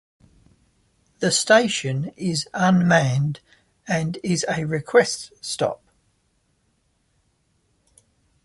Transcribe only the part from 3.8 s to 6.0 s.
and is a request stop.